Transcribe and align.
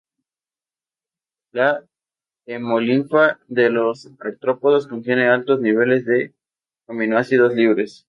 La 1.51 1.85
hemolinfa 2.47 3.39
de 3.47 3.69
los 3.69 4.09
artrópodos 4.19 4.87
contiene 4.87 5.29
altos 5.29 5.59
niveles 5.61 6.05
de 6.05 6.33
aminoácidos 6.87 7.53
libres. 7.53 7.99